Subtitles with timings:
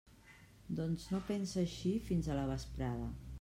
[0.79, 3.13] Doncs no pense eixir fins a la vesprada.